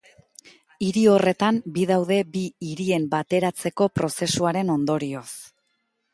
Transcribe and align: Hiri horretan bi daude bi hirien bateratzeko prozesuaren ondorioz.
Hiri 0.85 1.03
horretan 1.11 1.59
bi 1.75 1.85
daude 1.91 2.17
bi 2.37 2.43
hirien 2.69 3.07
bateratzeko 3.13 3.91
prozesuaren 4.01 4.75
ondorioz. 4.79 5.29